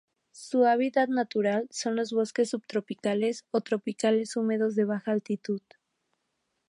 [0.31, 5.61] Su hábitat natural son los bosques subtropicales o tropicales húmedos de baja altitud.